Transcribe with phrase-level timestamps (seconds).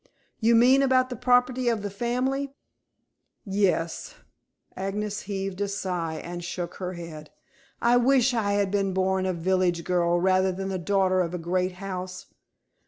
[0.39, 2.55] "You mean about the property of the family?"
[3.45, 4.15] "Yes."
[4.75, 7.29] Agnes heaved a sigh and shook her head.
[7.83, 11.37] "I wish I had been born a village girl rather than the daughter of a
[11.37, 12.25] great house.